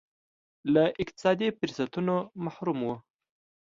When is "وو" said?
2.83-2.95